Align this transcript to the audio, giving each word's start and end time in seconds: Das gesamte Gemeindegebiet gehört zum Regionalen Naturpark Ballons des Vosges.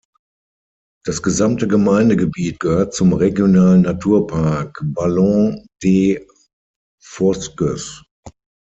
Das 1.05 1.21
gesamte 1.21 1.67
Gemeindegebiet 1.67 2.59
gehört 2.59 2.91
zum 2.95 3.13
Regionalen 3.13 3.83
Naturpark 3.83 4.79
Ballons 4.83 5.63
des 5.83 6.17
Vosges. 6.99 8.03